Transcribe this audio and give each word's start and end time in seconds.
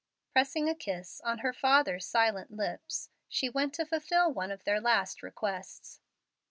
Pressing 0.31 0.67
a 0.67 0.73
kiss 0.73 1.21
on 1.23 1.37
her 1.45 1.53
father's 1.53 2.07
silent 2.07 2.49
lips, 2.49 3.11
she 3.29 3.49
went 3.49 3.71
to 3.75 3.85
fulfil 3.85 4.33
one 4.33 4.49
of 4.51 4.63
their 4.63 4.81
last 4.81 5.21
requests. 5.21 5.99